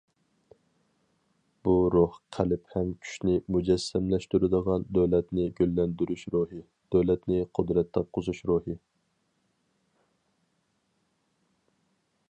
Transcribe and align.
بۇ 1.67 1.73
روھ 1.95 2.15
قەلب 2.37 2.63
ھەم 2.77 2.89
كۈچنى 3.03 3.35
مۇجەسسەملەشتۈرىدىغان 3.55 4.87
دۆلەتنى 4.99 5.45
گۈللەندۈرۈش 5.61 6.25
روھى، 6.37 6.63
دۆلەتنى 6.97 7.39
قۇدرەت 7.59 7.93
تاپقۇزۇش 7.99 8.43
روھى. 8.53 8.77